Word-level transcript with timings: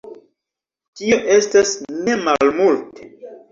Tio 1.01 1.19
estas 1.35 1.75
nemalmulte. 2.09 3.11